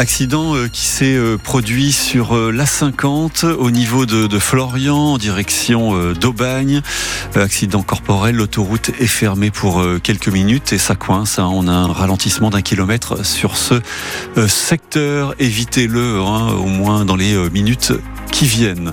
[0.00, 6.14] Accident euh, qui s'est euh, produit sur euh, l'A50 au niveau de, Florian en direction
[6.14, 6.80] d'Aubagne.
[7.34, 11.38] Accident corporel, l'autoroute est fermée pour quelques minutes et ça coince.
[11.38, 11.50] Hein.
[11.52, 13.74] On a un ralentissement d'un kilomètre sur ce
[14.48, 15.34] secteur.
[15.38, 17.92] Évitez-le hein, au moins dans les minutes
[18.30, 18.92] qui viennent.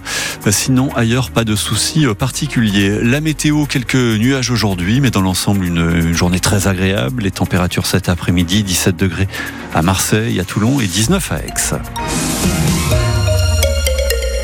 [0.49, 2.99] Sinon, ailleurs, pas de soucis particuliers.
[3.01, 7.23] La météo, quelques nuages aujourd'hui, mais dans l'ensemble, une, journée très agréable.
[7.23, 9.27] Les températures cet après-midi, 17 degrés
[9.73, 12.66] à Marseille, à Toulon et 19 à Aix.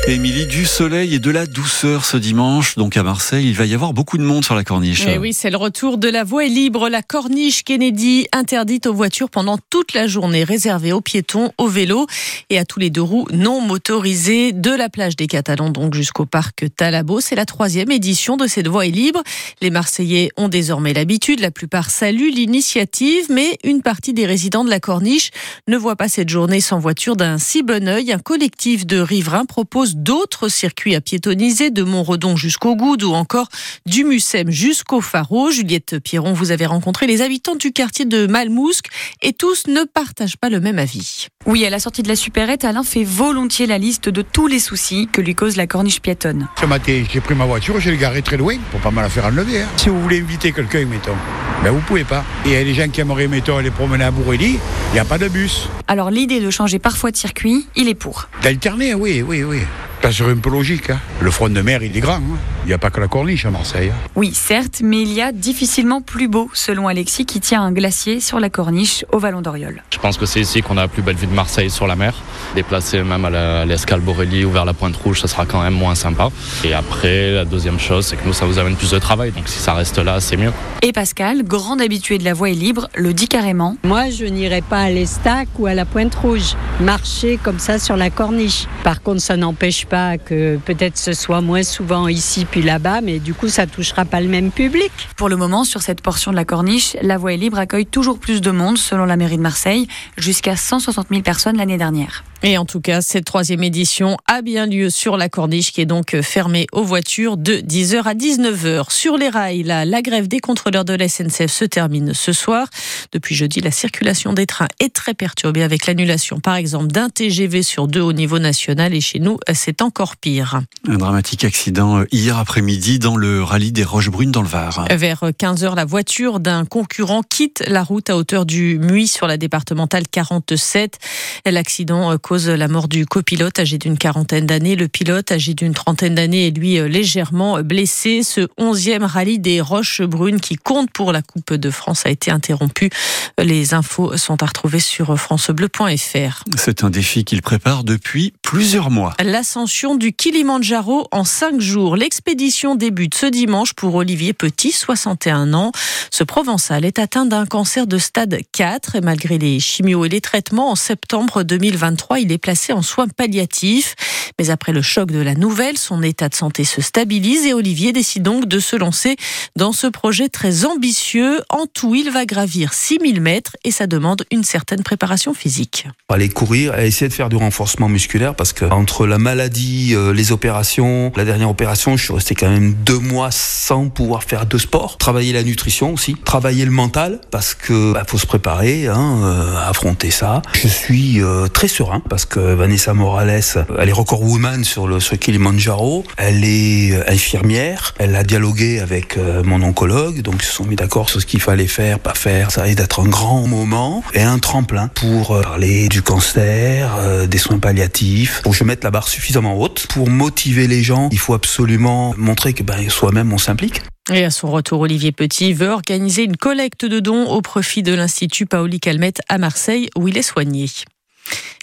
[0.06, 3.72] Émilie, du soleil et de la douceur ce dimanche, donc à Marseille, il va y
[3.72, 5.06] avoir beaucoup de monde sur la corniche.
[5.06, 8.92] Et eh oui, c'est le retour de la voie libre, la corniche Kennedy, interdite aux
[8.92, 12.06] voitures pendant toute la journée, réservée aux piétons, aux vélos
[12.50, 16.26] et à tous les deux roues non motorisés de la plage des Catalans, donc jusqu'au
[16.26, 17.20] parc Talabo.
[17.20, 19.22] C'est la troisième édition de cette voie libre.
[19.62, 24.70] Les Marseillais ont désormais l'habitude, la plupart saluent l'initiative, mais une partie des résidents de
[24.70, 25.30] la corniche
[25.66, 28.12] ne voit pas cette journée sans voiture d'un si bon oeil.
[28.12, 33.48] Un collectif de riverains propose d'autres circuits à piétoniser, de Montredon jusqu'au Goude ou encore
[33.86, 35.50] du Mussem jusqu'au Faro.
[35.50, 38.86] Juliette Pierron, vous avez rencontré les habitants du quartier de Malmousque
[39.22, 41.28] et tous ne partagent pas le même avis.
[41.46, 44.58] Oui, à la sortie de la supérette, Alain fait volontiers la liste de tous les
[44.58, 46.48] soucis que lui cause la corniche piétonne.
[46.60, 49.26] Ce matin, j'ai pris ma voiture, j'ai garé très loin pour pas mal la faire
[49.26, 49.62] enlever.
[49.62, 49.68] Hein.
[49.76, 51.16] Si vous voulez inviter quelqu'un, mettons,
[51.64, 52.24] ben vous pouvez pas.
[52.44, 54.58] Et il y a des gens qui aimeraient, mettons, aller promener à Bourrelli,
[54.90, 55.70] il n'y a pas de bus.
[55.88, 58.28] Alors l'idée de changer parfois de circuit, il est pour.
[58.42, 59.60] D'alterner, oui, oui, oui.
[60.02, 60.90] Ça serait un peu logique.
[60.90, 61.00] Hein.
[61.20, 62.16] Le front de mer, il est grand.
[62.16, 62.53] Hein.
[62.64, 63.90] Il n'y a pas que la corniche à Marseille.
[63.90, 64.08] Hein.
[64.16, 68.20] Oui, certes, mais il y a difficilement plus beau, selon Alexis, qui tient un glacier
[68.20, 69.82] sur la corniche au Vallon d'Oriol.
[69.90, 71.94] Je pense que c'est ici qu'on a la plus belle vue de Marseille sur la
[71.94, 72.14] mer.
[72.54, 75.94] Déplacer même à l'escale Borély ou vers la Pointe Rouge, ça sera quand même moins
[75.94, 76.30] sympa.
[76.64, 79.32] Et après, la deuxième chose, c'est que nous, ça vous amène plus de travail.
[79.32, 80.52] Donc si ça reste là, c'est mieux.
[80.80, 83.76] Et Pascal, grand habitué de la voie est libre, le dit carrément.
[83.84, 86.54] Moi, je n'irai pas à l'Estac ou à la Pointe Rouge.
[86.80, 88.66] Marcher comme ça sur la corniche.
[88.84, 93.18] Par contre, ça n'empêche pas que peut-être ce soit moins souvent ici puis là-bas, mais
[93.18, 94.92] du coup, ça touchera pas le même public.
[95.16, 98.20] Pour le moment, sur cette portion de la corniche, la voie est libre accueille toujours
[98.20, 102.22] plus de monde, selon la mairie de Marseille, jusqu'à 160 000 personnes l'année dernière.
[102.46, 105.86] Et en tout cas, cette troisième édition a bien lieu sur la corniche qui est
[105.86, 108.92] donc fermée aux voitures de 10h à 19h.
[108.92, 112.68] Sur les rails, la, la grève des contrôleurs de la SNCF se termine ce soir.
[113.12, 117.62] Depuis jeudi, la circulation des trains est très perturbée avec l'annulation, par exemple, d'un TGV
[117.62, 118.92] sur deux au niveau national.
[118.92, 120.60] Et chez nous, c'est encore pire.
[120.86, 124.84] Un dramatique accident euh, hier après-midi dans le rallye des Roches Brunes dans le Var.
[124.90, 129.38] Vers 15h, la voiture d'un concurrent quitte la route à hauteur du Muy sur la
[129.38, 130.98] départementale 47.
[131.46, 134.74] L'accident euh, cause la mort du copilote âgé d'une quarantaine d'années.
[134.74, 138.24] Le pilote âgé d'une trentaine d'années est lui euh, légèrement blessé.
[138.24, 142.32] Ce 11e rallye des Roches Brunes qui compte pour la Coupe de France a été
[142.32, 142.90] interrompu.
[143.38, 146.42] Les infos sont à retrouver sur francebleu.fr.
[146.56, 149.14] C'est un défi qu'il prépare depuis plusieurs mois.
[149.22, 151.94] L'ascension du Kilimandjaro en cinq jours.
[151.94, 155.70] L'expédition débute ce dimanche pour Olivier Petit, 61 ans.
[156.10, 160.20] Ce Provençal est atteint d'un cancer de stade 4 et malgré les chimios et les
[160.20, 163.94] traitements, en septembre 2023, il est placé en soins palliatifs.
[164.38, 167.92] Mais après le choc de la nouvelle, son état de santé se stabilise et Olivier
[167.92, 169.16] décide donc de se lancer
[169.56, 171.40] dans ce projet très ambitieux.
[171.50, 175.86] En tout, il va gravir 6000 mètres et ça demande une certaine préparation physique.
[176.08, 180.12] Aller courir et essayer de faire du renforcement musculaire parce que entre la maladie, euh,
[180.12, 184.46] les opérations, la dernière opération, je suis resté quand même deux mois sans pouvoir faire
[184.46, 184.98] de sport.
[184.98, 189.68] Travailler la nutrition aussi, travailler le mental parce que bah, faut se préparer hein, euh,
[189.68, 190.42] affronter ça.
[190.54, 193.42] Je suis euh, très serein parce que Vanessa Morales,
[193.78, 196.04] elle est record woman sur le sur Kilimanjaro.
[196.16, 197.94] Elle est infirmière.
[197.98, 201.40] Elle a dialogué avec mon oncologue, donc ils se sont mis d'accord sur ce qu'il
[201.40, 202.50] fallait faire, pas faire.
[202.50, 207.58] Ça risque d'être un grand moment et un tremplin pour parler du cancer, des soins
[207.58, 208.42] palliatifs.
[208.44, 211.08] Faut que je mette la barre suffisamment haute pour motiver les gens.
[211.12, 213.82] Il faut absolument montrer que ben, soi-même on s'implique.
[214.12, 217.94] Et à son retour, Olivier Petit veut organiser une collecte de dons au profit de
[217.94, 220.66] l'Institut Paoli Calmette à Marseille où il est soigné.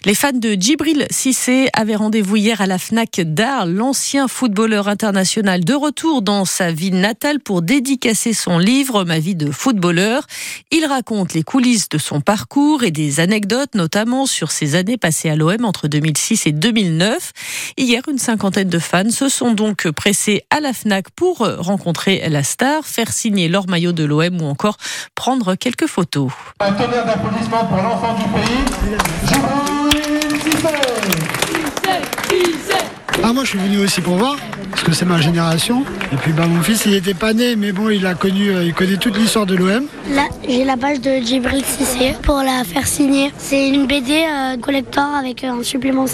[0.04, 5.64] Les fans de Djibril Cissé avaient rendez-vous hier à la FNAC d'Arles, l'ancien footballeur international
[5.64, 10.26] de retour dans sa ville natale pour dédicacer son livre Ma vie de footballeur.
[10.72, 15.30] Il raconte les coulisses de son parcours et des anecdotes, notamment sur ses années passées
[15.30, 17.30] à l'OM entre 2006 et 2009.
[17.76, 22.42] Hier, une cinquantaine de fans se sont donc pressés à la FNAC pour rencontrer la
[22.42, 24.78] star, faire signer leur maillot de l'OM ou encore
[25.14, 26.32] prendre quelques photos.
[26.58, 29.51] Un pour l'enfant du pays,
[33.24, 34.36] ah, moi je suis venu aussi pour voir.
[34.70, 35.84] parce que c'est ma génération.
[36.12, 38.64] Et puis bah, mon fils, il n'était pas né, mais bon, il a connu, euh,
[38.64, 39.86] il connaît toute l'histoire de l'OM.
[40.10, 43.32] Là, j'ai la page de Djibril Cissé pour la faire signer.
[43.38, 46.06] C'est une BD euh, collector avec un supplément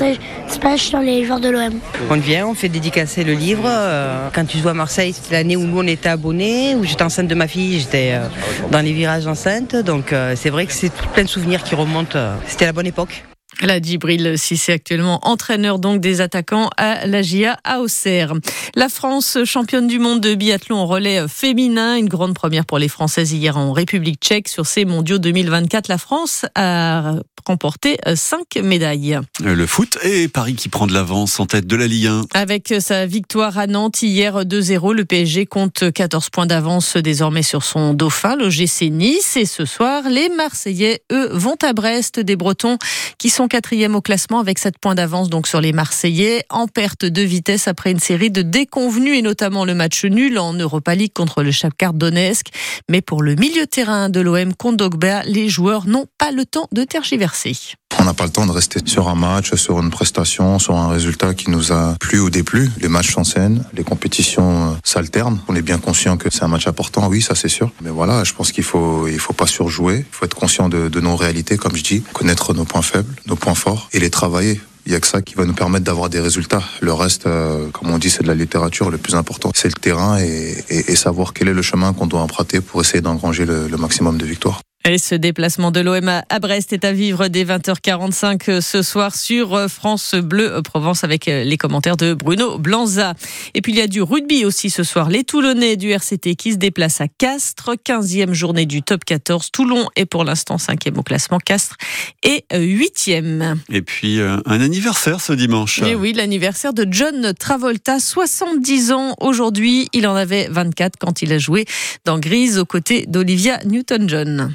[0.48, 1.80] splash sur les joueurs de l'OM.
[2.10, 3.64] On vient, on fait dédicacer le livre.
[3.66, 7.28] Euh, quand tu vois Marseille, c'était l'année où nous on était abonnés, où j'étais enceinte
[7.28, 8.28] de ma fille, j'étais euh,
[8.70, 9.74] dans les virages enceintes.
[9.76, 12.18] Donc euh, c'est vrai que c'est plein de souvenirs qui remontent.
[12.46, 13.24] C'était la bonne époque.
[13.60, 18.34] La Djibril Cissé actuellement entraîneur donc des attaquants à la GIA à Auxerre.
[18.76, 22.88] La France championne du monde de biathlon en relais féminin, une grande première pour les
[22.88, 25.88] Françaises hier en République tchèque sur ces mondiaux 2024.
[25.88, 27.14] La France a
[27.46, 29.18] remporté cinq médailles.
[29.42, 32.22] Le foot et Paris qui prend de l'avance en tête de la Ligue 1.
[32.34, 37.64] Avec sa victoire à Nantes hier 2-0, le PSG compte 14 points d'avance désormais sur
[37.64, 39.36] son dauphin, le GC Nice.
[39.36, 42.78] Et ce soir, les Marseillais, eux, vont à Brest, des Bretons
[43.16, 47.04] qui sont quatrième au classement avec 7 points d'avance donc sur les Marseillais, en perte
[47.04, 51.12] de vitesse après une série de déconvenus et notamment le match nul en Europa League
[51.12, 52.48] contre le Shakhtar Donetsk.
[52.88, 56.84] Mais pour le milieu terrain de l'OM Kondogba, les joueurs n'ont pas le temps de
[56.84, 57.56] tergiverser.
[57.98, 60.88] On n'a pas le temps de rester sur un match, sur une prestation, sur un
[60.88, 62.70] résultat qui nous a plu ou déplu.
[62.80, 65.40] Les matchs s'enchaînent, les compétitions s'alternent.
[65.48, 67.70] On est bien conscient que c'est un match important, oui, ça c'est sûr.
[67.82, 70.06] Mais voilà, je pense qu'il faut, il faut pas surjouer.
[70.08, 73.36] Il faut être conscient de, nos réalités, comme je dis, connaître nos points faibles, nos
[73.36, 74.60] points forts et les travailler.
[74.86, 76.62] Il y a que ça qui va nous permettre d'avoir des résultats.
[76.80, 78.90] Le reste, euh, comme on dit, c'est de la littérature.
[78.90, 82.60] Le plus important, c'est le terrain et, savoir quel est le chemin qu'on doit emprunter
[82.60, 84.60] pour essayer d'engranger le maximum de victoires.
[84.84, 89.68] Et ce déplacement de l'OM à Brest est à vivre dès 20h45 ce soir sur
[89.68, 93.12] France Bleu Provence avec les commentaires de Bruno Blanza.
[93.52, 95.10] Et puis il y a du rugby aussi ce soir.
[95.10, 99.50] Les Toulonnais du RCT qui se déplacent à Castres, 15e journée du top 14.
[99.50, 101.38] Toulon est pour l'instant 5e au classement.
[101.38, 101.76] Castres
[102.22, 103.56] est 8e.
[103.70, 105.82] Et puis un anniversaire ce dimanche.
[105.82, 109.88] Et oui, l'anniversaire de John Travolta, 70 ans aujourd'hui.
[109.92, 111.66] Il en avait 24 quand il a joué
[112.06, 114.54] dans Grise aux côtés d'Olivia Newton-John.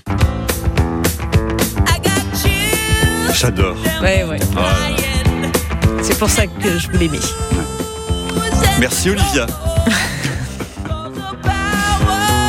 [3.33, 3.75] J'adore.
[4.01, 4.39] Ouais, ouais.
[6.01, 7.19] C'est pour ça que je voulais mis.
[8.80, 9.47] Merci Olivia.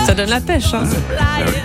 [0.06, 0.74] ça donne la pêche.
[0.74, 0.84] Hein.
[1.18, 1.62] Ah ouais.